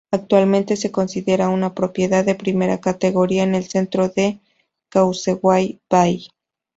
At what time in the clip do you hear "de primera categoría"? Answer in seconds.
2.25-3.43